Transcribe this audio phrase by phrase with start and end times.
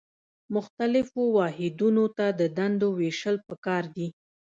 [0.55, 4.07] مختلفو واحدونو ته د دندو ویشل پکار دي.